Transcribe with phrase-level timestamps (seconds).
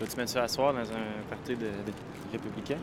[0.00, 1.92] Vas-tu mettre ça à soir dans un parti de, de
[2.32, 2.76] républicain?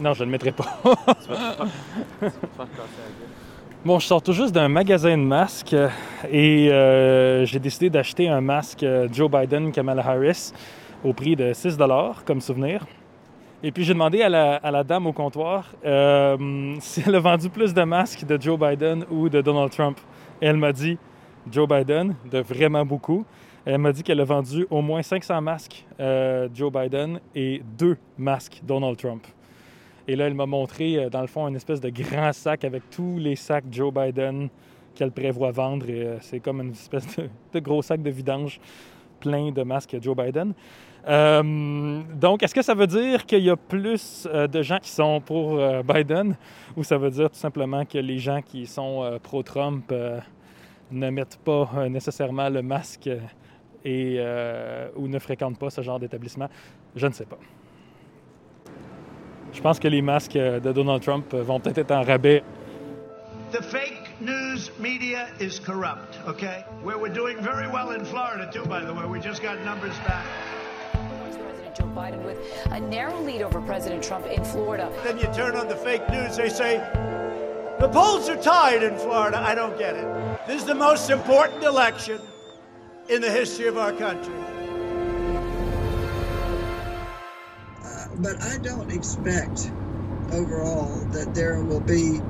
[0.00, 0.64] Non, je ne le mettrai pas.
[0.82, 3.28] Tu vas te faire, tu vas te faire casser la gueule.
[3.84, 5.88] Bon, je sors tout juste d'un magasin de masques euh,
[6.30, 10.52] et euh, j'ai décidé d'acheter un masque euh, Joe Biden Kamala Harris
[11.02, 11.78] au prix de 6
[12.24, 12.86] comme souvenir.
[13.64, 17.20] Et puis j'ai demandé à la, à la dame au comptoir euh, si elle a
[17.20, 19.98] vendu plus de masques de Joe Biden ou de Donald Trump.
[20.40, 20.98] Et elle m'a dit
[21.50, 23.24] Joe Biden, de vraiment beaucoup.
[23.64, 27.96] Elle m'a dit qu'elle a vendu au moins 500 masques euh, Joe Biden et deux
[28.18, 29.24] masques Donald Trump.
[30.08, 32.90] Et là, elle m'a montré, euh, dans le fond, une espèce de grand sac avec
[32.90, 34.48] tous les sacs Joe Biden
[34.96, 35.86] qu'elle prévoit vendre.
[35.88, 37.06] Euh, c'est comme une espèce
[37.52, 38.58] de, gros sac de vidange
[39.20, 40.54] plein de masques Joe Biden.
[41.06, 45.60] Donc, est-ce que ça veut dire qu'il y a plus de gens qui sont pour
[45.82, 46.36] Biden
[46.76, 49.92] ou ça veut dire tout simplement que les gens qui sont pro-Trump
[50.92, 53.10] ne mettent pas nécessairement le masque
[53.84, 56.48] et, euh, ou ne fréquentent pas ce genre d'établissement?
[56.96, 57.38] Je ne sais pas.
[59.52, 62.42] Je pense que les masques euh, de Donald Trump euh, vont peut-être être en rabais.
[63.52, 66.64] The fake news media is corrupt, okay?
[66.82, 69.04] Where we're doing very well in Florida, too, by the way.
[69.06, 70.24] We just got numbers back.
[70.94, 72.38] Vice President Joe Biden with
[72.70, 74.90] a narrow lead over President Trump in Florida.
[75.04, 76.78] Then you turn on the fake news, they say,
[77.78, 79.38] the polls are tied in Florida.
[79.38, 80.06] I don't get it.
[80.46, 82.20] This is the most important election
[83.08, 84.34] in the history of our country.
[87.84, 89.70] Uh, but I don't expect
[90.32, 92.20] overall that there will be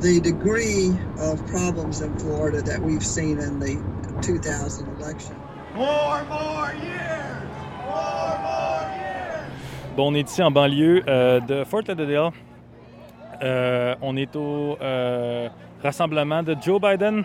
[0.00, 3.76] the degree of problems in Florida that we've seen in the
[4.22, 5.36] 2000 election.
[5.74, 7.48] More, more years!
[7.86, 9.52] More, more years!
[9.96, 12.32] Bon, on est ici en banlieue euh, de Fort Lauderdale.
[13.42, 15.48] Euh, on est au euh,
[15.82, 17.24] rassemblement de Joe Biden.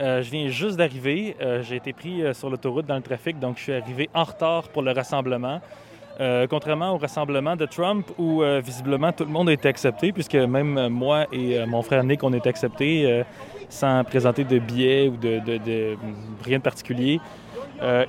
[0.00, 1.36] Euh, je viens juste d'arriver.
[1.40, 4.24] Euh, J'ai été pris euh, sur l'autoroute dans le trafic, donc je suis arrivé en
[4.24, 5.60] retard pour le rassemblement.
[6.50, 10.88] Contrairement au rassemblement de Trump, où visiblement tout le monde a été accepté, puisque même
[10.88, 13.24] moi et mon frère Nick, on est acceptés
[13.70, 15.96] sans présenter de billets ou de,
[16.44, 17.18] rien de particulier.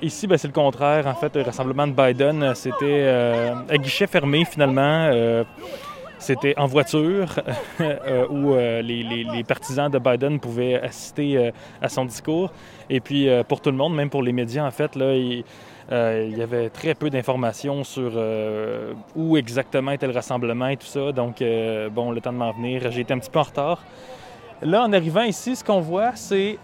[0.02, 1.06] Ici, ben, c'est le contraire.
[1.06, 3.08] En fait, le rassemblement de Biden, c'était
[3.66, 5.10] à guichet fermé finalement.
[6.22, 7.34] C'était en voiture
[7.80, 11.50] euh, où euh, les, les- les partisans de Biden pouvaient assister euh,
[11.80, 12.52] à son discours.
[12.88, 15.42] Et puis, pour tout le monde, même pour les médias, en fait, là, il,
[15.90, 20.76] euh, il y avait très peu d'informations sur euh, où exactement était le rassemblement et
[20.76, 21.10] tout ça.
[21.12, 23.82] Donc, euh, bon, le temps de m'en venir, j'ai été un petit peu en retard.
[24.62, 26.56] Là, en arrivant ici, ce qu'on voit, c'est...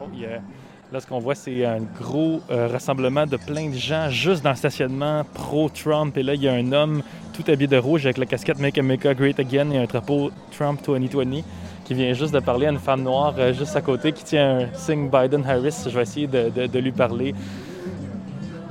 [0.00, 0.40] Oh, yeah.
[0.90, 4.50] Là, ce qu'on voit, c'est un gros euh, rassemblement de plein de gens juste dans
[4.50, 6.16] le stationnement pro-Trump.
[6.16, 7.02] Et là, il y a un homme
[7.34, 10.80] tout habillé de rouge avec la casquette Make America Great Again et un drapeau Trump
[10.86, 11.42] 2020
[11.84, 14.60] qui vient juste de parler à une femme noire euh, juste à côté qui tient
[14.60, 15.84] un signe Biden-Harris.
[15.84, 17.34] Je vais essayer de, lui parler.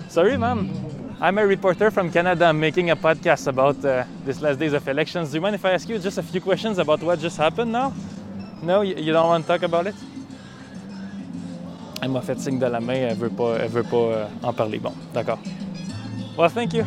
[0.09, 0.67] Sorry, ma'am.
[1.21, 2.49] I'm a reporter from Canada.
[2.49, 5.29] I'm making a podcast about uh, this last days of elections.
[5.29, 7.71] Do you mind if I ask you just a few questions about what just happened
[7.71, 7.93] now?
[8.63, 9.93] No, you don't want to talk about it?
[12.01, 14.53] Elle m'a fait signe de la main, elle veut pas, elle veut pas euh, en
[14.53, 14.79] parler.
[14.79, 15.39] Bon, d'accord.
[16.37, 16.83] Well, thank you.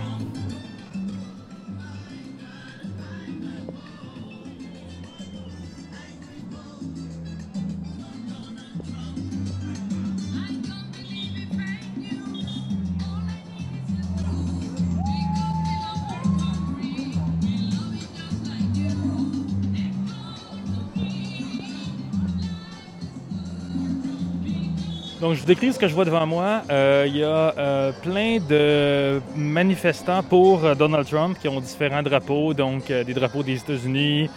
[25.32, 26.62] Je vous décris ce que je vois devant moi.
[26.70, 32.02] Euh, il y a euh, plein de manifestants pour euh, Donald Trump qui ont différents
[32.02, 34.28] drapeaux, donc des drapeaux des États-Unis,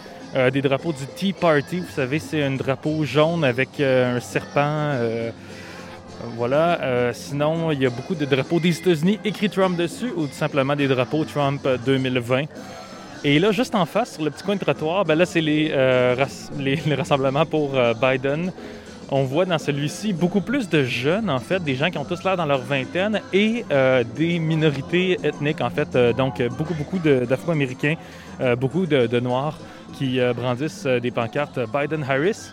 [0.52, 1.78] des drapeaux du Tea Party.
[1.80, 4.92] Vous savez, c'est un drapeau jaune avec un serpent.
[6.36, 7.12] voilà.
[7.12, 10.74] Sinon, il y a beaucoup de drapeaux des États-Unis écrit Trump dessus ou tout simplement
[10.76, 12.44] des drapeaux Trump euh, 2020.
[13.24, 15.72] Et là, juste en face, sur le petit coin de trottoir, ben là, c'est les,
[15.72, 18.52] rass- les, les rassemblements pour Biden.
[19.10, 22.24] On voit dans celui-ci beaucoup plus de jeunes, en fait, des gens qui ont tous
[22.24, 25.94] l'air dans leur vingtaine et euh, des minorités ethniques, en fait.
[25.94, 27.96] Euh, donc, beaucoup, beaucoup d'Afro-Américains,
[28.40, 29.58] euh, beaucoup de, Noirs
[29.96, 32.50] qui brandissent des pancartes Biden-Harris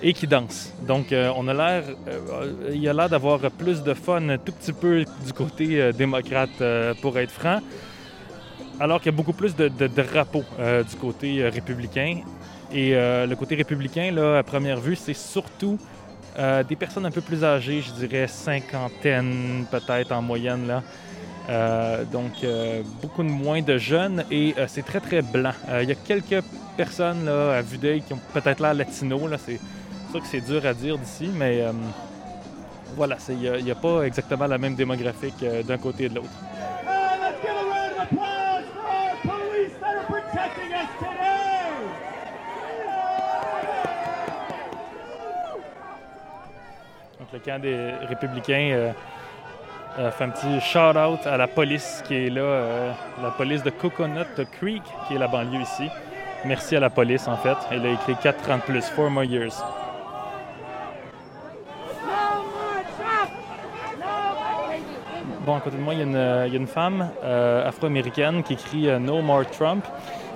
[0.00, 0.72] et qui dansent.
[0.86, 1.84] Donc, on a l'air,
[2.70, 6.62] il y a l'air d'avoir plus de fun, un tout petit peu du côté démocrate,
[7.02, 7.58] pour être franc,
[8.80, 12.22] alors qu'il y a beaucoup plus de, drapeaux du côté républicain.
[12.72, 15.78] Et euh, le côté républicain, là, à première vue, c'est surtout
[16.38, 20.66] euh, des personnes un peu plus âgées, je dirais cinquantaine peut-être en moyenne.
[20.66, 20.82] Là.
[21.48, 22.44] Euh, donc,
[23.00, 25.54] beaucoup de moins de jeunes et c'est très, très blanc.
[25.80, 26.44] Il y a quelques
[26.76, 29.18] personnes là, à vue d'œil qui ont peut-être l'air latino.
[29.38, 29.58] C'est
[30.10, 31.64] sûr que c'est dur à dire d'ici, mais
[32.96, 36.28] voilà, il n'y a, pas exactement la même démographique d'un côté et de l'autre.
[47.30, 48.92] Le camp des républicains euh,
[49.98, 52.92] euh, fait un petit shout-out à la police qui est là, euh,
[53.22, 55.90] la police de Coconut Creek, qui est la banlieue ici.
[56.46, 57.56] Merci à la police, en fait.
[57.70, 59.62] Elle a écrit 430 plus, 4 more years.
[65.44, 69.44] Bon, à côté de moi, il y a une, femme afro-américaine qui écrit No More
[69.50, 69.84] Trump.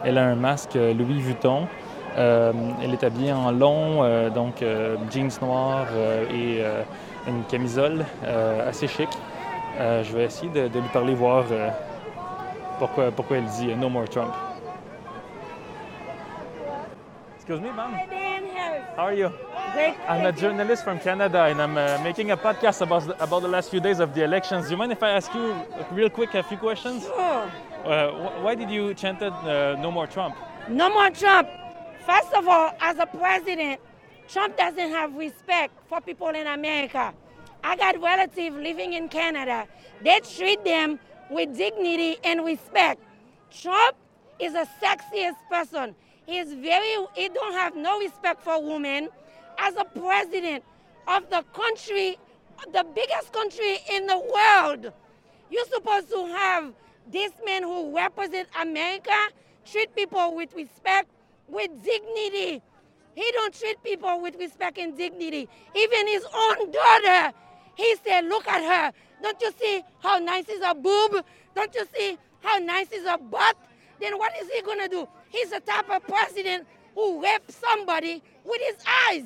[0.05, 1.69] Elle a un masque Louis Vuitton.
[2.17, 4.65] Elle est habillée en long, donc
[5.11, 5.89] jeans noirs
[6.31, 6.63] et
[7.27, 8.05] une camisole
[8.67, 9.09] assez chic.
[9.81, 11.71] Euh, je vais essayer de, de lui parler, voir euh,
[12.79, 14.35] pourquoi, pourquoi elle dit No More Trump.
[17.37, 17.91] Excuse me, ma'am.
[17.95, 18.83] Hi, Dan Harris.
[18.97, 19.31] How are you?
[19.73, 19.95] Great.
[20.07, 23.49] I'm a journalist from Canada, and I'm uh, making a podcast about the, about the
[23.49, 24.67] last few days of the elections.
[24.67, 25.55] Do you mind if I ask you
[25.91, 27.05] real quick a few questions?
[27.05, 27.51] Sure.
[27.85, 30.37] Uh, wh- why did you chant uh, No More Trump?
[30.69, 31.49] No more Trump.
[32.07, 33.81] First of all, as a president,
[34.29, 37.15] Trump doesn't have respect for people in America.
[37.63, 39.69] I got relatives living in Canada.
[40.03, 40.99] They treat them
[41.31, 43.01] with dignity and respect.
[43.51, 43.97] Trump
[44.41, 45.95] is the sexiest person.
[46.27, 49.09] He's very, he don't have no respect for women.
[49.59, 50.65] As a president
[51.07, 52.19] of the country,
[52.73, 54.93] the biggest country in the world,
[55.51, 56.73] you're supposed to have
[57.11, 59.13] this man who represent America
[59.71, 61.09] treat people with respect,
[61.53, 62.63] with dignity.
[63.15, 65.49] He don't treat people with respect and dignity.
[65.77, 67.33] Even his own daughter,
[67.77, 68.93] he said, Look at her.
[69.23, 71.25] Don't you see how nice is her boob?
[71.55, 73.57] Don't you see how nice is her butt?
[74.01, 75.07] Then what is he gonna do?
[75.29, 78.77] He's the type of president who rapes somebody with his
[79.11, 79.25] eyes.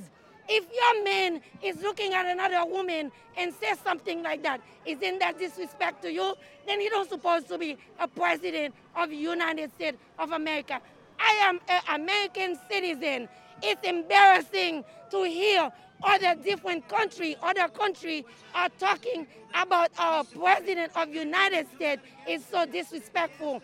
[0.49, 5.39] If your man is looking at another woman and says something like that, isn't that
[5.39, 6.35] disrespect to you?
[6.67, 10.81] Then he don't supposed to be a president of the United States of America.
[11.19, 13.29] I am an American citizen.
[13.63, 15.71] It's embarrassing to hear
[16.03, 18.25] other different country, other country
[18.55, 23.63] are talking about our president of United States is so disrespectful.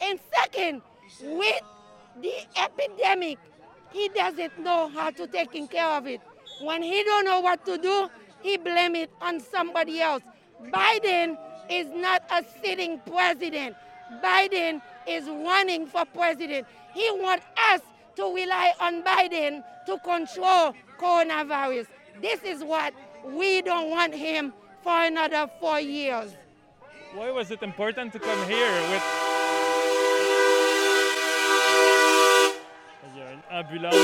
[0.00, 0.82] And second,
[1.22, 1.60] with
[2.20, 3.38] the epidemic,
[3.92, 6.20] he doesn't know how to take care of it.
[6.62, 8.08] When he don't know what to do,
[8.42, 10.22] he blame it on somebody else.
[10.72, 11.36] Biden
[11.70, 13.76] is not a sitting president.
[14.22, 16.66] Biden is running for president.
[16.96, 17.82] He wants us
[18.16, 21.88] to rely on Biden to control coronavirus.
[22.22, 26.34] This is what we don't want him for another four years.
[27.12, 29.02] Why was it important to come here with
[33.50, 33.96] ambulance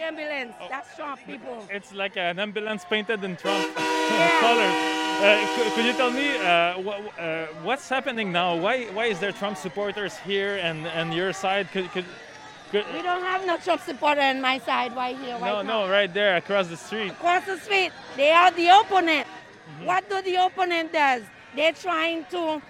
[0.00, 0.54] Ambulance.
[0.60, 0.66] Oh.
[0.70, 1.66] That's Trump people.
[1.70, 4.40] It's like an ambulance painted in Trump yeah.
[4.40, 5.00] colors.
[5.20, 8.56] Uh, could you tell me uh, wh- uh, what's happening now?
[8.56, 11.70] Why why is there Trump supporters here and, and your side?
[11.70, 12.06] Could, could,
[12.70, 15.34] could, we don't have no Trump supporter on my side right here.
[15.34, 15.84] Right no, now.
[15.84, 17.10] no, right there across the street.
[17.10, 19.26] Across the street, they are the opponent.
[19.26, 19.84] Mm-hmm.
[19.84, 21.22] What do the opponent does?
[21.54, 22.62] They're trying to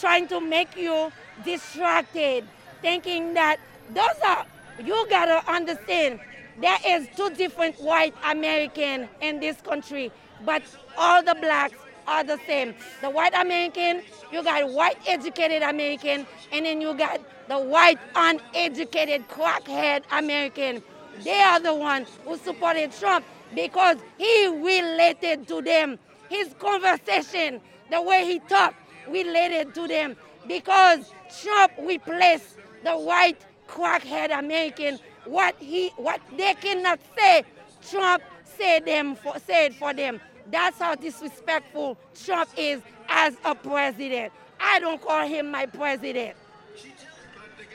[0.00, 1.12] trying to make you
[1.44, 2.44] distracted,
[2.80, 3.58] thinking that
[3.94, 4.44] those are
[4.82, 6.18] you gotta understand
[6.60, 10.12] there is two different white American in this country,
[10.44, 10.62] but
[10.96, 12.74] all the blacks are the same.
[13.00, 19.28] The white American, you got white educated American, and then you got the white uneducated
[19.28, 20.82] crackhead American.
[21.22, 25.98] They are the ones who supported Trump because he related to them.
[26.28, 28.76] His conversation, the way he talked,
[29.08, 30.16] related to them
[30.46, 34.98] because Trump replaced the white crackhead American.
[35.24, 37.44] What he, what they cannot say,
[37.90, 40.20] Trump said them for, said for them.
[40.50, 44.32] That's how disrespectful Trump is as a president.
[44.58, 46.36] I don't call him my president.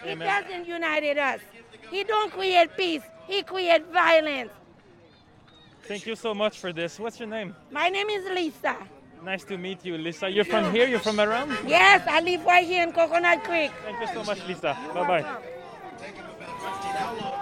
[0.03, 1.39] He doesn't unite us.
[1.89, 3.01] He don't create peace.
[3.27, 4.51] He create violence.
[5.83, 6.99] Thank you so much for this.
[6.99, 7.55] What's your name?
[7.71, 8.75] My name is Lisa.
[9.23, 10.29] Nice to meet you, Lisa.
[10.29, 10.87] You're from here?
[10.87, 11.57] You're from around?
[11.65, 13.71] Yes, I live right here in Coconut Creek.
[13.83, 14.77] Thank you so much, Lisa.
[14.93, 15.55] Bye-bye.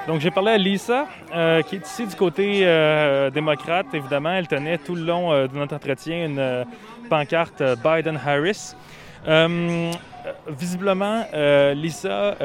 [0.08, 3.88] Donc, j'ai parlé à Lisa, euh, qui est ici du côté euh, démocrate.
[3.92, 6.66] Évidemment, elle tenait tout le long euh, de notre entretien une
[7.10, 8.76] pancarte Biden-Harris.
[10.48, 11.24] Visiblement,
[11.76, 12.36] Lisa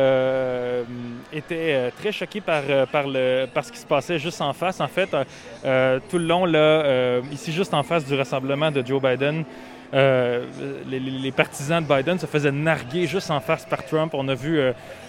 [1.33, 4.81] était très choquée par, par, le, par ce qui se passait juste en face.
[4.81, 9.45] En fait, tout le long, là, ici, juste en face du rassemblement de Joe Biden,
[9.93, 14.13] les, partisans de Biden se faisaient narguer juste en face par Trump.
[14.15, 14.61] On a vu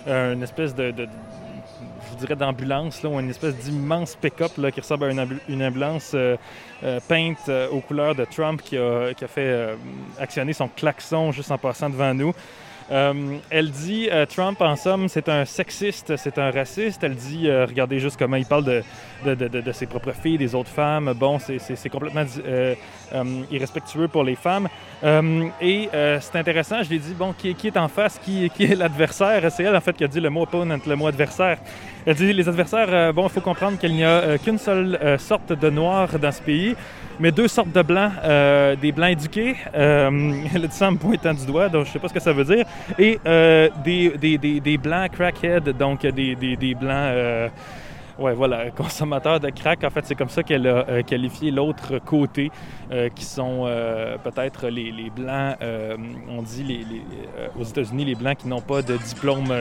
[0.07, 1.07] une espèce de
[2.21, 6.37] dirais, d'ambulance, ou une espèce d'immense pick-up qui ressemble à une, ambu- une ambulance euh,
[6.83, 9.75] euh, peinte euh, aux couleurs de Trump qui a, fait
[10.19, 12.33] actionner son klaxon juste en passant devant nous.
[12.91, 13.13] Euh,
[13.49, 17.01] elle dit, euh, Trump, en somme, c'est un sexiste, c'est un raciste.
[17.03, 18.83] Elle dit, euh, regardez juste comment il parle de,
[19.25, 21.13] de, de- de- ses propres filles, des autres femmes.
[21.15, 22.25] Bon, c'est- complètement
[23.49, 24.67] irrespectueux pour les femmes.
[25.61, 28.63] Et c'est intéressant, je lui ai dit, bon, qui, qui est en face, qui, qui
[28.65, 29.49] est l'adversaire?
[29.51, 31.57] C'est elle, en fait, qui a dit le mot opponent, le mot adversaire.
[32.05, 35.69] Elle dit, les adversaires, bon, il faut comprendre qu'il n'y a qu'une seule sorte de
[35.69, 36.75] noir dans ce pays,
[37.21, 40.07] mais deux sortes de blancs, euh, des blancs éduqués, euh,
[40.81, 42.65] en me pointant du doigt, donc je sais pas ce que ça veut dire,
[42.97, 47.51] et euh, des, des, des, des blancs crackhead, donc des, des, des blancs...
[48.21, 49.83] Ouais, voilà, consommateurs de crack.
[49.83, 52.51] En fait, c'est comme ça qu'elle a euh, qualifié l'autre côté,
[52.91, 55.55] euh, qui sont euh, peut-être les, les Blancs,
[56.29, 56.85] on dit les,
[57.59, 59.51] aux États-Unis, les Blancs qui n'ont pas de diplôme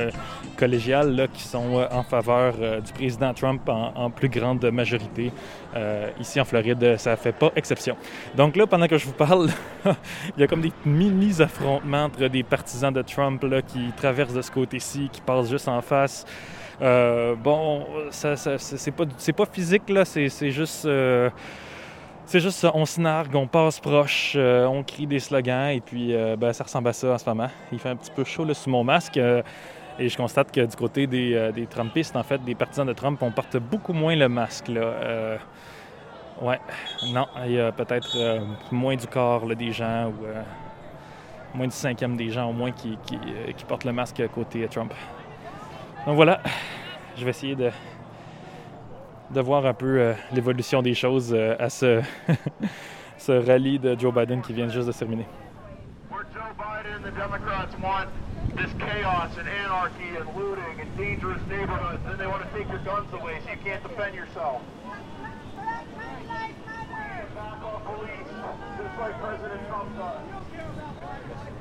[0.59, 2.53] collégial, là, qui sont en faveur
[2.83, 5.33] du président Trump en, plus grande majorité.
[6.21, 7.97] Ici, en Floride, ça fait pas exception.
[8.37, 9.49] Donc là, pendant que je vous parle,
[9.87, 14.43] il y a comme des mini-affrontements entre des partisans de Trump là, qui traversent de
[14.43, 16.27] ce côté-ci, qui passent juste en face.
[16.83, 20.85] Euh, bon, ça, c'est pas, physique, là, c'est juste.
[20.87, 21.31] euh,
[22.27, 25.81] c'est juste ça, on se nargue, on passe proche, euh, on crie des slogans et
[25.81, 27.49] puis ben, ça ressemble à ça en ce moment.
[27.73, 30.77] Il fait un petit peu chaud là, sous mon masque et je constate que du
[30.77, 34.71] côté des, Trumpistes, en fait, des partisans de Trump, on porte beaucoup moins le masque.
[36.41, 36.61] Ouais,
[37.13, 38.17] non, il y a peut-être
[38.71, 40.13] moins du corps là, des gens
[41.55, 44.95] ou moins du cinquième des gens au moins qui, qui portent le masque côté Trump.
[46.07, 46.41] Donc voilà,
[47.17, 47.71] je vais essayer de,
[49.31, 52.01] de voir un peu euh, l'évolution des choses euh, à ce,
[53.19, 55.27] ce rallye de Joe Biden qui vient juste de terminer.
[58.51, 62.69] And this chaos and anarchy and looting and dangerous neighborhoods, then they want to take
[62.69, 64.63] your guns away so you can't defend yourself.
[67.35, 68.29] Back off police,
[68.77, 71.60] just like President Trump does.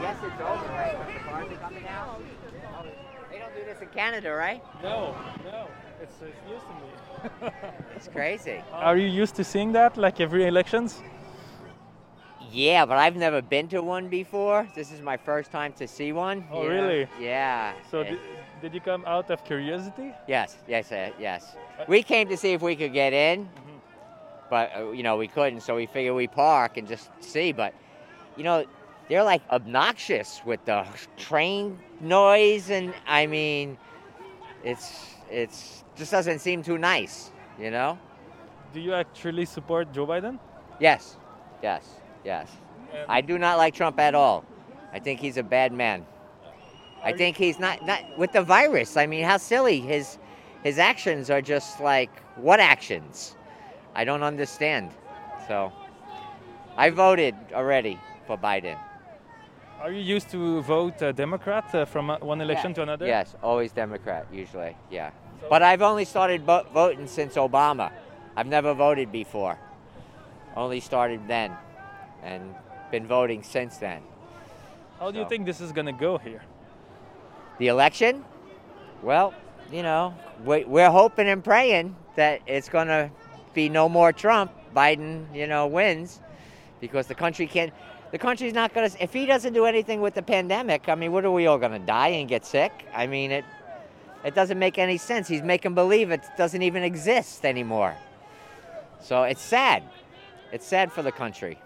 [0.00, 0.98] I guess it's over, right?
[0.98, 2.22] When the cars are coming out.
[3.30, 4.62] They don't do this in Canada, right?
[4.82, 5.14] No,
[5.44, 5.68] no,
[6.00, 7.52] it's, it's news to me.
[7.96, 8.62] It's crazy.
[8.72, 11.02] Are you used to seeing that like every elections?
[12.50, 14.66] Yeah, but I've never been to one before.
[14.74, 16.46] This is my first time to see one.
[16.50, 16.74] Oh, you know?
[16.74, 17.08] really?
[17.20, 17.74] Yeah.
[17.90, 18.18] So Eh, did,
[18.62, 20.14] did you come out of curiosity?
[20.26, 21.56] Yes, yes, uh, yes.
[21.88, 23.50] We came to see if we could get in,
[24.48, 27.52] but uh, you know we couldn't, so we figured we park and just see.
[27.52, 27.74] But
[28.38, 28.64] you know,
[29.10, 30.86] they're like obnoxious with the
[31.16, 33.76] train noise, and I mean,
[34.62, 37.98] it's it's just doesn't seem too nice, you know.
[38.72, 40.38] Do you actually support Joe Biden?
[40.78, 41.16] Yes,
[41.60, 41.84] yes,
[42.24, 42.48] yes.
[43.08, 44.44] I do not like Trump at all.
[44.92, 46.06] I think he's a bad man.
[47.02, 48.96] I think he's not not with the virus.
[48.96, 50.18] I mean, how silly his
[50.62, 53.34] his actions are just like what actions?
[53.96, 54.92] I don't understand.
[55.48, 55.72] So
[56.76, 57.98] I voted already
[58.28, 58.78] for Biden.
[59.80, 63.06] Are you used to vote uh, Democrat uh, from uh, one election to another?
[63.06, 64.76] Yes, always Democrat usually.
[64.90, 65.10] Yeah.
[65.48, 67.90] But I've only started vo- voting since Obama.
[68.36, 69.58] I've never voted before.
[70.54, 71.56] Only started then
[72.22, 72.54] and
[72.90, 74.02] been voting since then.
[74.98, 76.42] How do you think this is gonna go here?
[77.58, 78.24] The election?
[79.02, 79.32] Well,
[79.72, 83.10] you know, we, we're hoping and praying that it's going to
[83.54, 84.52] be no more Trump.
[84.74, 86.20] Biden, you know, wins
[86.80, 87.72] because the country can't.
[88.10, 89.02] The country's not going to.
[89.02, 91.72] If he doesn't do anything with the pandemic, I mean, what are we all going
[91.72, 92.72] to die and get sick?
[92.94, 93.44] I mean, it.
[94.22, 95.28] It doesn't make any sense.
[95.28, 97.96] He's making believe it doesn't even exist anymore.
[99.00, 99.82] So it's sad.
[100.52, 101.58] It's sad for the country.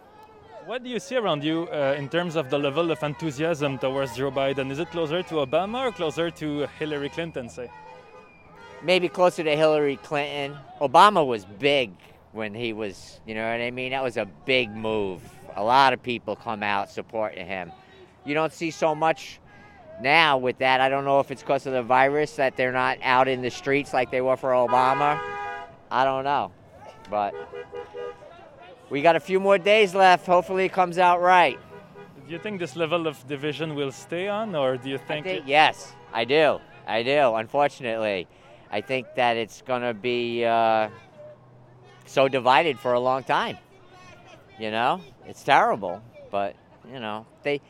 [0.65, 4.17] What do you see around you uh, in terms of the level of enthusiasm towards
[4.17, 4.71] Joe Biden?
[4.71, 7.69] Is it closer to Obama or closer to Hillary Clinton, say?
[8.85, 10.57] maybe closer to Hillary Clinton.
[10.81, 11.91] Obama was big
[12.33, 13.91] when he was, you know what I mean?
[13.91, 15.23] That was a big move.
[15.57, 17.73] A lot of people come out supporting him.
[18.25, 19.39] You don't see so much
[20.01, 20.81] now with that.
[20.81, 23.51] I don't know if it's because of the virus that they're not out in the
[23.51, 25.21] streets like they were for Obama.
[25.91, 26.51] I don't know.
[27.11, 27.35] But
[28.91, 30.27] we got a few more days left.
[30.27, 31.59] Hopefully it comes out right.
[32.27, 35.27] Do you think this level of division will stay on, or do you I think?
[35.27, 36.59] think, it- yes, I do.
[36.87, 37.35] I do.
[37.35, 38.27] Unfortunately,
[38.71, 40.89] I think that it's going to be uh,
[42.07, 43.59] so divided for a long time.
[44.59, 46.55] You know, it's terrible, but
[46.91, 47.61] you know they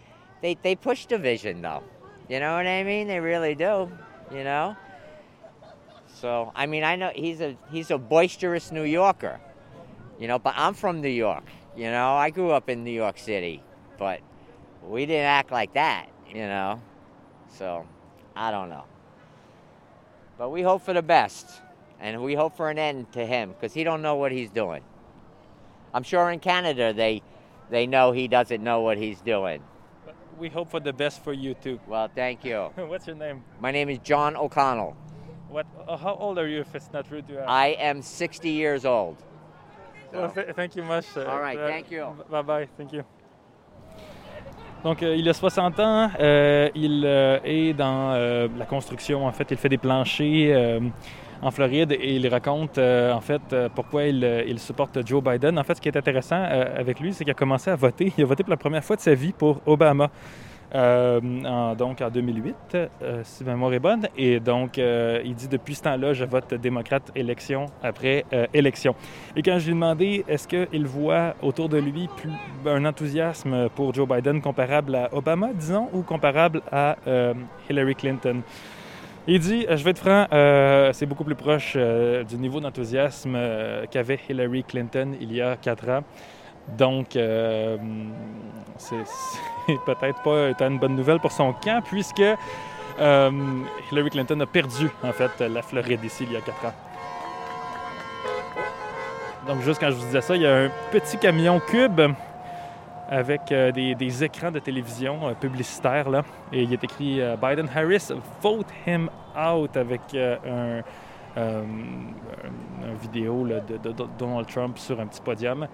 [0.42, 1.82] they they push division though.
[2.28, 3.08] You know what I mean?
[3.08, 3.90] They really do.
[4.30, 4.76] You know.
[6.14, 9.40] So I mean, I know he's a he's a boisterous New Yorker.
[10.18, 11.44] You know, but I'm from New York.
[11.76, 13.62] You know, I grew up in New York City,
[13.98, 14.20] but
[14.88, 16.08] we didn't act like that.
[16.28, 16.80] You know,
[17.48, 17.86] So,
[18.34, 18.84] I don't know.
[20.38, 21.46] But we hope for the best,
[22.00, 24.82] and we hope for an end to him because he don't know what he's doing.
[25.94, 27.22] I'm sure in Canada they
[27.70, 29.62] they know he doesn't know what he's doing.
[30.38, 31.78] We hope for the best for you too.
[31.86, 32.70] Well, thank you.
[32.76, 33.42] What's your name?
[33.60, 34.96] My name is John O'Connell.
[35.48, 35.66] What?
[35.86, 36.60] Uh, how old are you?
[36.60, 37.48] If it's not rude to ask.
[37.48, 39.16] I am 60 years old.
[40.12, 41.06] Well, th- thank you much.
[41.16, 42.04] uh, All right, uh, thank you.
[42.28, 43.04] Bye bye, thank you.
[44.82, 46.10] Donc, euh, il a 60 ans.
[46.20, 49.26] euh, il euh, est dans euh, la construction.
[49.26, 50.80] En fait, il fait des planchers euh,
[51.42, 55.22] en Floride et il raconte, euh, en fait, euh, pourquoi il, euh, il supporte Joe
[55.22, 55.58] Biden.
[55.58, 58.12] En fait, ce qui est intéressant avec lui, c'est qu'il a commencé à voter.
[58.16, 60.10] Il a voté pour la première fois de sa vie pour Obama.
[60.74, 64.08] en- donc en 2008, euh, si ma mémoire est bonne.
[64.16, 68.96] Et donc, il dit depuis ce temps-là, je vote démocrate élection après élection.
[69.36, 72.08] Et quand je lui ai demandé est-ce qu'il voit autour de lui
[72.66, 76.96] un enthousiasme pour Joe Biden comparable à Obama, disons, ou comparable à
[77.70, 78.40] Hillary Clinton,
[79.26, 82.60] il dit, euh, je vais être franc, euh, c'est beaucoup plus proche euh, du niveau
[82.60, 83.38] d'enthousiasme
[83.90, 86.04] qu'avait Hillary Clinton il y a quatre ans.
[86.76, 88.96] Donc, c'est
[89.86, 92.22] peut-être pas une bonne nouvelle pour son camp, puisque
[92.98, 96.74] Hillary Clinton a perdu, en fait, la Floride ici il y a quatre ans.
[99.46, 102.00] Donc, juste quand je vous disais ça, il y a un petit camion cube
[103.14, 106.24] avec euh, des, écrans de télévision euh, publicitaires, là.
[106.52, 108.08] Et il est écrit euh, Biden-Harris,
[108.42, 110.82] vote him out avec un, euh,
[111.36, 115.68] un- un vidéo de, Donald Trump sur un petit podium.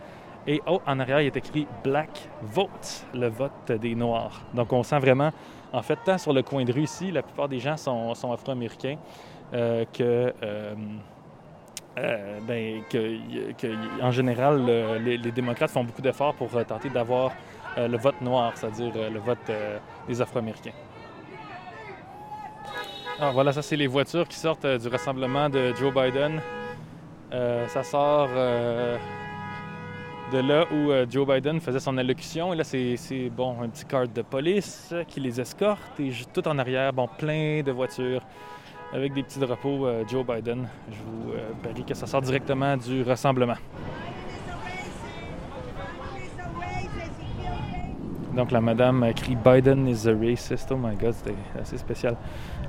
[0.46, 4.42] Et oh, en arrière, il est écrit Black Vote, le vote des Noirs.
[4.52, 5.30] Donc, on sent vraiment,
[5.72, 8.32] en fait, tant sur le coin de rue ici, la plupart des gens sont, sont
[8.32, 8.96] afro-américains,
[9.52, 10.32] que,
[12.02, 12.82] euh, ben,
[14.02, 17.32] en général, le- les, démocrates font beaucoup d'efforts pour euh, tenter d'avoir
[17.78, 19.50] euh, le vote noir, c'est-à-dire le vote
[20.08, 20.72] des Afro-Américains.
[23.18, 26.40] Alors voilà, ça c'est les voitures qui sortent du rassemblement de Joe Biden.
[27.68, 28.28] Ça sort
[30.32, 32.54] de là où Joe Biden faisait son allocution.
[32.54, 36.00] Et là, c'est bon, un petit car de police qui les escorte.
[36.00, 38.22] Et tout en arrière, bon, plein de voitures
[38.92, 40.66] avec des petits drapeaux euh, Joe Biden.
[40.90, 43.54] Je vous euh, parie que ça sort directement du rassemblement.
[48.34, 50.70] Donc la madame crie Biden is a racist.
[50.72, 52.16] Oh my god, c'était assez spécial.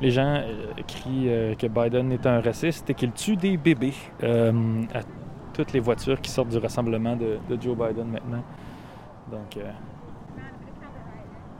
[0.01, 5.01] Les gens euh, crient que Biden est un raciste et qu'il tue des bébés à
[5.53, 8.43] toutes les voitures qui sortent du rassemblement de, Joe Biden maintenant.
[9.31, 9.57] Donc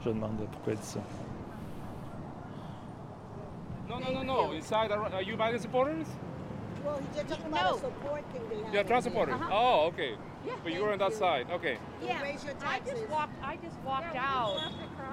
[0.03, 0.99] je demande pourquoi il dit ça.
[4.01, 4.51] No, no, no, no.
[4.51, 6.07] Inside, are, are you Biden supporters?
[6.83, 8.73] Well, you're talking about a support thing they have.
[8.73, 9.35] You're Trump supporters.
[9.35, 9.49] Uh-huh.
[9.53, 10.15] Oh, okay.
[10.63, 11.45] but you were on that side.
[11.51, 11.77] Okay.
[12.03, 12.21] Yeah.
[12.23, 13.33] Raise your I just walked.
[13.43, 14.59] I just walked out.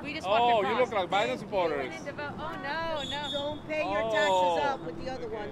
[0.03, 0.90] We just Oh, walked you across.
[0.92, 1.88] look like Biden supporters.
[1.90, 2.33] Went in to vote.
[2.38, 3.31] Oh no, no.
[3.33, 4.11] Don't pay your Oh.
[4.11, 5.51] taxes up with the other one.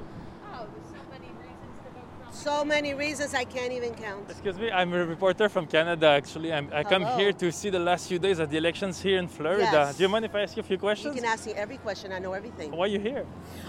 [0.55, 2.26] Oh, there's so many reasons to vote Trump.
[2.37, 4.31] So many reasons I can't even count.
[4.31, 6.53] Excuse me, I'm a reporter from Canada actually.
[6.53, 9.27] I'm, I come here to see the last few days of the elections here in
[9.27, 9.63] Florida.
[9.63, 9.97] Yes.
[9.97, 11.15] Do you mind if I ask you a few questions?
[11.15, 12.13] You can ask me every question.
[12.13, 12.71] I know everything.
[12.73, 13.25] Why are you here?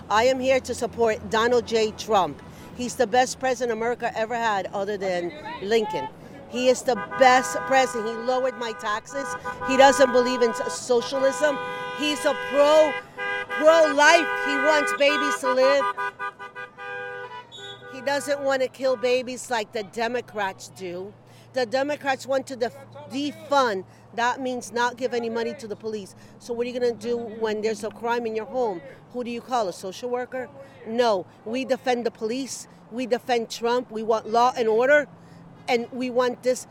[0.09, 1.91] I am here to support Donald J.
[1.91, 2.41] Trump.
[2.75, 6.07] He's the best president America ever had, other than Lincoln.
[6.49, 8.09] He is the best president.
[8.09, 9.27] He lowered my taxes.
[9.67, 11.57] He doesn't believe in socialism.
[11.99, 12.93] He's a pro
[13.49, 14.27] pro life.
[14.45, 15.85] He wants babies to live.
[18.07, 21.13] Doesn't want to kill babies like the Democrats do.
[21.51, 22.77] The Democrats want to def-
[23.09, 23.83] defund.
[24.15, 26.15] That means not give any money to the police.
[26.39, 28.81] So what are you going to do when there's a crime in your home?
[29.11, 29.67] Who do you call?
[29.67, 30.47] A social worker?
[30.87, 31.25] No.
[31.43, 32.69] We defend the police.
[32.93, 33.91] We defend Trump.
[33.91, 35.09] We want law and order.
[35.67, 36.65] And we want this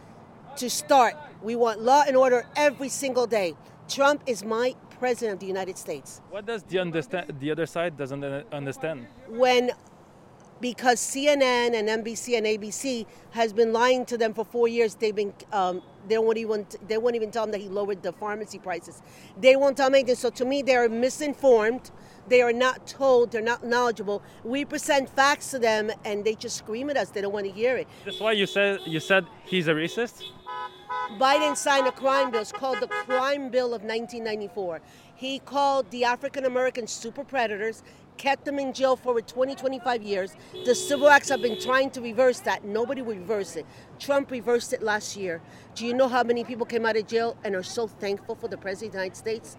[0.57, 1.17] to start.
[1.43, 3.57] We want law and order every single day.
[3.91, 6.23] Trump is my president of the United States.
[6.31, 9.07] What does the understand the other side doesn't uh, understand?
[9.29, 9.73] when
[10.61, 14.95] because CNN and NBC and ABC has been lying to them for four years.
[14.95, 18.13] They've been um, they won't even they won't even tell them that he lowered the
[18.13, 19.03] pharmacy prices.
[19.41, 20.15] They won't tell them anything.
[20.15, 21.91] So to me, they are misinformed.
[22.29, 23.31] They are not told.
[23.31, 24.23] They're not knowledgeable.
[24.43, 27.11] We present facts to them, and they just scream at us.
[27.11, 27.87] They don't want to hear it.
[28.05, 30.23] That's why you said you said he's a racist.
[31.19, 32.41] Biden signed a crime bill.
[32.41, 34.81] It's called the Crime Bill of 1994.
[35.15, 37.83] He called the African American super predators,
[38.17, 40.35] kept them in jail for over 20, 25 years.
[40.65, 42.65] The civil acts have been trying to reverse that.
[42.65, 43.67] Nobody will reverse it.
[43.99, 45.41] Trump reversed it last year.
[45.75, 48.49] Do you know how many people came out of jail and are so thankful for
[48.49, 49.57] the President of the United States?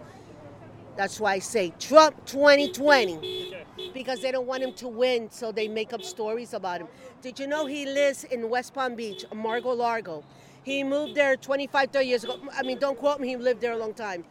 [0.95, 3.53] That's why I say Trump 2020.
[3.93, 6.87] Because they don't want him to win, so they make up stories about him.
[7.21, 10.23] Did you know he lives in West Palm Beach, Margo Largo?
[10.63, 12.39] He moved there 25, 30 years ago.
[12.53, 14.25] I mean, don't quote me, he lived there a long time.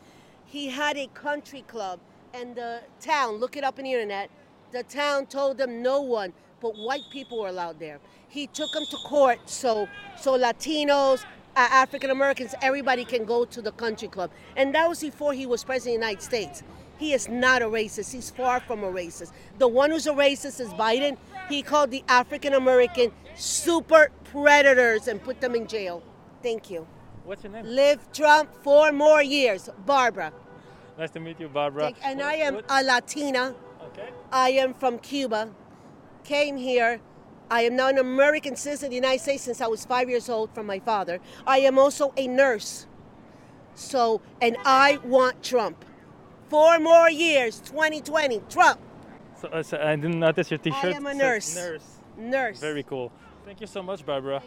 [0.45, 2.01] He had a country club,
[2.37, 4.31] and the town, look it up on the internet,
[4.73, 7.99] the town told them no one but white people were allowed there.
[8.29, 13.63] He took them to court so so Latinos, uh, African Americans, everybody can go to
[13.63, 14.31] the country club.
[14.57, 16.63] And that was before he was president of the United States.
[16.99, 18.13] He is not a racist.
[18.13, 19.33] He's far from a racist.
[19.59, 21.19] The one who's a racist is Biden.
[21.49, 26.03] He called the African American super predators and put them in jail.
[26.43, 26.87] Thank you.
[27.25, 27.67] What's your name?
[27.67, 29.69] Live Trump four more years.
[29.85, 30.33] Barbara.
[30.99, 31.85] Nice to meet you, Barbara.
[31.85, 33.55] Thank- and I am a Latina.
[33.89, 34.09] Okay.
[34.33, 35.51] I am from Cuba.
[36.25, 37.01] Came here.
[37.51, 40.29] I am now an American citizen of the United States since I was five years
[40.29, 41.21] old from my father.
[41.47, 42.87] I am also a nurse.
[43.75, 45.85] So, and I want Trump.
[46.49, 48.81] Four more years, 2020, Trump.
[49.41, 50.85] So, uh, so I didn't notice your T-shirt.
[50.85, 51.55] I am a nurse.
[51.55, 51.85] Nurse.
[52.17, 52.59] Nurse.
[52.59, 53.13] Very cool.
[53.45, 54.43] Thank you so much, Barbara.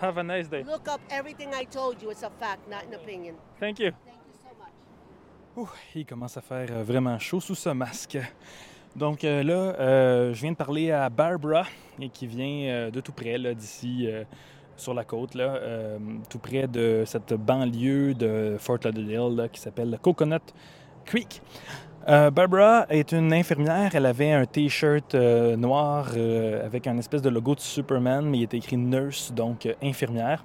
[0.00, 0.64] Have a nice day.
[0.64, 2.10] Look up everything I told you.
[2.10, 3.36] It's a fact, not an opinion.
[3.60, 3.92] Thank you.
[5.94, 8.18] Il commence à faire euh, vraiment chaud sous ce masque.
[8.96, 11.64] Donc euh, là, euh, je viens de parler à Barbara,
[12.12, 14.08] qui vient de tout près, d'ici,
[14.76, 15.36] sur la côte,
[16.30, 20.40] tout près de cette banlieue de Fort Lauderdale qui s'appelle Coconut
[21.04, 21.42] Creek.
[22.06, 23.94] Barbara est une infirmière.
[23.94, 26.08] Elle avait un T-shirt noir
[26.64, 30.44] avec un espèce de logo de Superman, mais il était écrit nurse, donc infirmière.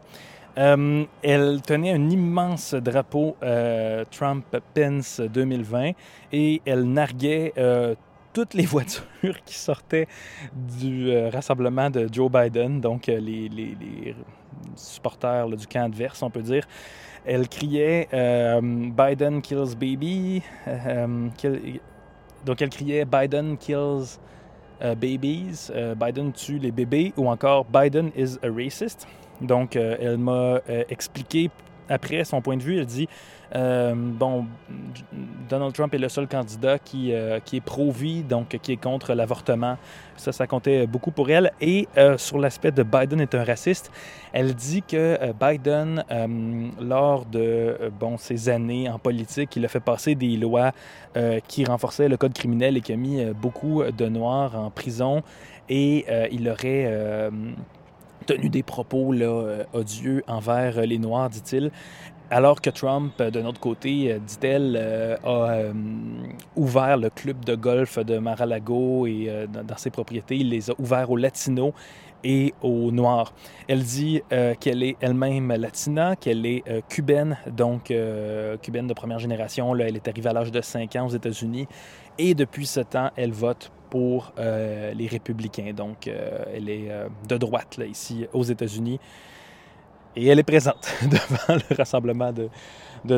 [0.58, 5.92] Euh, elle tenait un immense drapeau euh, Trump-Pence 2020
[6.32, 7.94] et elle narguait euh,
[8.34, 10.08] toutes les voitures qui sortaient
[10.54, 14.16] du rassemblement de Joe Biden, donc les,
[14.76, 16.68] supporters du camp adverse, on peut dire.
[17.26, 18.08] Elle criait
[18.62, 20.42] Biden kills baby.
[22.46, 24.18] donc elle criait Biden kills
[24.80, 29.08] babies, Biden tue les bébés ou encore Biden is a racist.
[29.42, 31.50] Donc euh, elle m'a euh, expliqué
[31.90, 32.80] après son point de vue.
[32.80, 33.08] Elle dit
[33.56, 34.46] euh, bon,
[35.48, 37.14] Donald Trump est le seul candidat qui,
[37.46, 39.78] qui est pro-vie, donc qui est contre l'avortement.
[40.18, 41.54] Ça, ça comptait beaucoup pour elle.
[41.62, 43.90] Et sur l'aspect de Biden est un raciste,
[44.34, 46.04] elle dit que Biden,
[46.82, 50.74] lors de bon, ses années en politique, il a fait passer des lois
[51.48, 55.24] qui renforçaient le code criminel et qui a mis beaucoup de Noirs en prison.
[55.70, 57.30] Et il aurait
[58.28, 61.72] tenu des propos là, euh, odieux envers euh, les Noirs, dit-il.
[62.30, 64.76] Alors que Trump, euh, d'un autre côté, dit-elle,
[65.24, 65.72] a
[66.56, 71.10] ouvert le club de golf de Mar-a-Lago et dans, ses propriétés, il les a ouverts
[71.10, 71.72] aux Latinos
[72.24, 73.34] et aux Noirs.
[73.70, 74.22] Elle dit
[74.60, 77.94] qu'elle est elle-même latina, qu'elle est cubaine, donc
[78.62, 79.74] cubaine de première génération.
[79.76, 81.68] Elle est arrivée à l'âge de 5 ans aux États-Unis
[82.18, 85.74] et depuis ce temps, elle vote pour euh, les républicains.
[85.74, 89.00] Donc, euh, elle est euh, de droite là, ici aux États-Unis.
[90.16, 92.50] Et elle est présente devant le rassemblement de,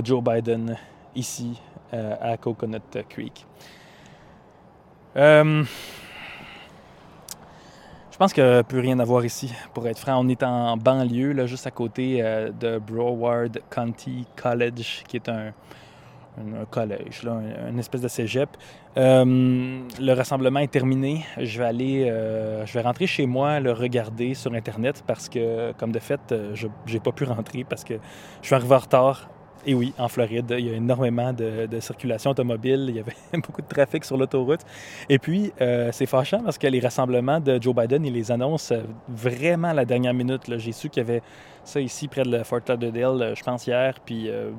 [0.04, 0.78] Joe Biden
[1.16, 1.60] ici
[1.92, 3.48] à Coconut Creek.
[5.16, 5.66] Je
[8.20, 10.20] pense qu'il n'y a plus rien à voir ici, pour être franc.
[10.24, 15.54] On est en banlieue, là, juste à côté de Broward County College, qui est un,
[16.40, 18.50] un- collège, là, un- une espèce de cégep.
[18.98, 21.26] Euh, le rassemblement est terminé.
[21.38, 25.72] Je vais aller, euh, je vais rentrer chez moi, le regarder sur Internet parce que,
[25.74, 27.96] comme de fait, euh, je n'ai pas pu rentrer parce que
[28.42, 29.30] je suis arrivé en retard.
[29.66, 32.86] Et oui, en Floride, il y a énormément de, circulation automobile.
[32.90, 34.62] Il y avait beaucoup de trafic sur l'autoroute.
[35.10, 38.74] Et puis, euh, c'est fâchant parce que les rassemblements de Joe Biden, il les annonce
[39.08, 40.42] vraiment à la dernière minute.
[40.58, 41.22] J'ai su qu'il y avait
[41.66, 43.96] ça ici près de Fort Lauderdale, je pense hier.
[44.06, 44.52] Puis, euh,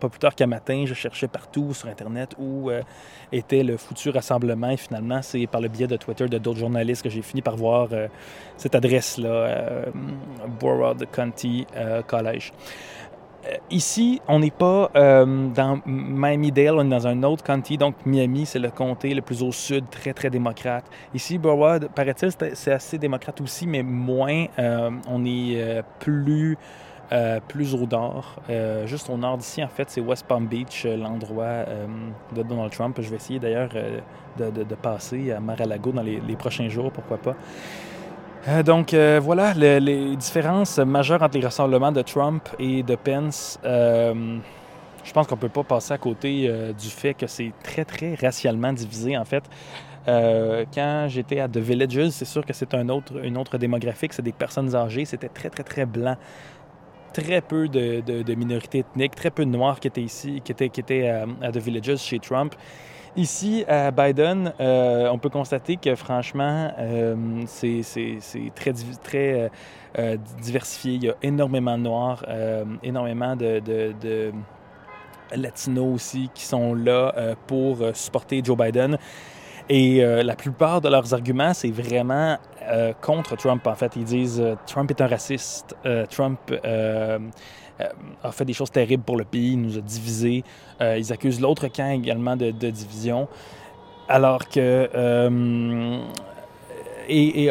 [0.00, 2.82] pas plus tard qu'un matin, je cherchais partout sur Internet où euh,
[3.30, 4.70] était le foutu rassemblement.
[4.70, 7.56] Et finalement, c'est par le biais de Twitter de d'autres journalistes que j'ai fini par
[7.56, 7.88] voir
[8.56, 9.86] cette adresse-là,
[10.58, 11.66] Broward County
[12.06, 12.52] College.
[13.46, 17.76] Euh, Ici, on n'est pas euh, dans Miami-Dale, on est dans un autre county.
[17.78, 20.84] Donc, Miami, c'est le comté le plus au sud, très, très démocrate.
[21.14, 24.46] Ici, Broward, paraît-il, c'est- assez démocrate aussi, mais moins.
[24.58, 26.56] Euh, on est plus,
[27.48, 28.36] plus au nord.
[28.84, 31.64] Juste au nord d'ici, en fait, c'est West Palm Beach, l'endroit
[32.34, 32.96] de Donald Trump.
[33.00, 33.70] Je vais essayer d'ailleurs
[34.38, 37.34] de, passer à Mar-a-Lago dans les prochains jours, pourquoi pas.
[38.48, 42.94] Euh, donc euh, voilà le- les différences majeures entre les rassemblements de Trump et de
[42.96, 43.58] Pence.
[43.64, 44.38] Euh,
[45.04, 48.14] je pense qu'on ne peut pas passer à côté du fait que c'est très, très
[48.16, 49.44] racialement divisé, en fait.
[50.06, 54.20] Quand j'étais à The Villages, c'est sûr que c'est un autre, une autre démographique, c'est
[54.22, 56.16] des personnes âgées, c'était très, très, très blanc.
[57.14, 60.80] Très peu de, minorités ethniques, très peu de Noirs qui étaient ici, qui étaient, qui
[60.80, 62.54] étaient à The Villages chez Trump.
[63.16, 67.82] Ici, à Biden, euh, on peut constater que franchement, euh, c'est
[68.54, 69.50] très,
[69.98, 70.92] euh, diversifié.
[70.94, 72.24] Il y a énormément de Noirs,
[72.84, 74.32] énormément de,
[75.32, 78.96] latinos aussi qui sont là pour supporter Joe Biden.
[79.68, 82.36] Et la plupart de leurs arguments, c'est vraiment
[82.70, 83.66] euh, contre Trump.
[83.66, 86.38] En fait, ils disent euh, Trump est un raciste, euh, Trump
[88.22, 90.44] a fait des choses terribles pour le pays, il nous a divisés.
[90.80, 93.26] Ils accusent l'autre camp également de, division.
[94.08, 94.88] Alors que
[97.08, 97.50] et,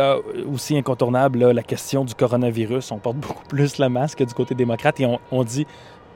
[0.52, 2.92] aussi incontournable, la question du coronavirus.
[2.92, 5.66] On porte beaucoup plus le masque du côté démocrate et on, dit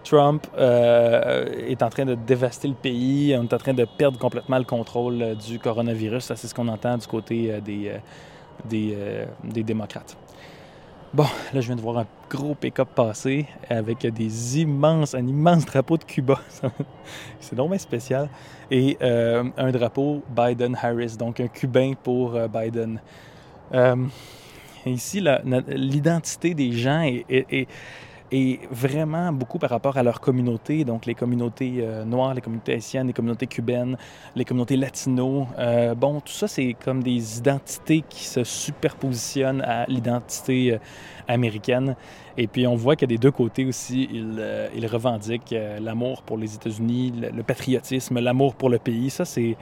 [0.04, 4.60] Trump est en train de dévaster le pays, on est en train de perdre complètement
[4.60, 6.26] le contrôle du coronavirus.
[6.26, 7.94] Ça, c'est ce qu'on entend du côté des,
[8.66, 10.18] des, euh, des démocrates.
[11.14, 15.64] Bon, là, je viens de voir un gros pick-up passer avec des immenses, un immense
[15.66, 16.40] drapeau de Cuba.
[17.40, 18.30] c'est donc bien spécial.
[18.72, 23.00] Et euh, un drapeau Biden-Harris, donc un cubain pour euh, Biden.
[23.76, 23.96] Euh,
[24.88, 25.24] ici,
[25.68, 27.68] l'identité des gens est-
[28.34, 32.74] est vraiment beaucoup par rapport à leur communauté, donc les communautés euh, noires, les communautés
[32.74, 33.98] haïtiennes, les communautés cubaines,
[34.36, 35.48] les communautés latinos.
[35.60, 40.78] Euh, bon, tout ça, c'est comme des identités qui se superpositionnent à l'identité euh,
[41.28, 41.96] américaine.
[42.36, 47.14] Et puis, on voit que des deux côtés aussi, ils, revendiquent l'amour pour les États-Unis,
[47.22, 49.12] le, le patriotisme, l'amour pour le pays.
[49.12, 49.56] Ça, c'est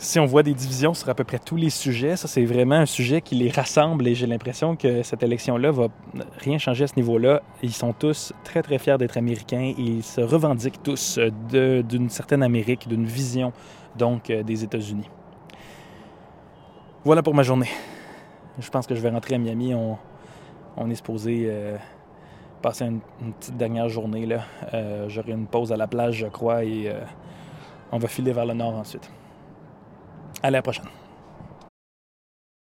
[0.00, 2.76] si on voit des divisions sur à peu près tous les sujets, ça c'est vraiment
[2.76, 5.88] un sujet qui les rassemble et j'ai l'impression que cette élection-là va
[6.38, 7.42] rien changer à ce niveau-là.
[7.64, 11.18] Ils sont tous très très fiers d'être américains et ils se revendiquent tous
[11.50, 13.52] d'une certaine Amérique, d'une vision
[13.96, 15.10] donc euh, des États-Unis.
[17.04, 17.68] Voilà pour ma journée.
[18.60, 19.74] Je pense que je vais rentrer à Miami.
[19.74, 21.76] On, est supposé euh,
[22.62, 23.00] passer une,
[23.32, 24.42] petite dernière journée là.
[24.74, 26.92] Euh, J'aurai une pause à la plage, je crois, et
[27.90, 29.10] on va filer vers le nord ensuite.
[30.42, 30.84] À la prochaine.